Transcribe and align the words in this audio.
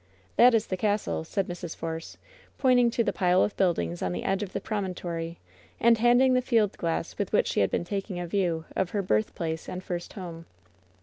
"That 0.35 0.55
is 0.55 0.65
the 0.65 0.77
castle," 0.77 1.23
said 1.23 1.47
Mrs. 1.47 1.75
Force, 1.75 2.17
pointing 2.57 2.89
to 2.89 3.03
the 3.03 3.13
pile 3.13 3.43
of 3.43 3.55
buildings 3.55 4.01
on 4.01 4.13
the 4.13 4.23
edge 4.23 4.41
of 4.41 4.51
the 4.51 4.59
promontory, 4.59 5.37
and 5.79 5.99
handing 5.99 6.33
the 6.33 6.41
field 6.41 6.75
glass 6.79 7.19
with 7.19 7.31
which 7.31 7.45
she 7.49 7.59
had 7.59 7.69
been 7.69 7.85
taking 7.85 8.19
a 8.19 8.25
view 8.25 8.65
of 8.75 8.89
her 8.97 9.03
birthplace 9.03 9.69
and 9.69 9.83
first 9.83 10.13
home. 10.13 10.47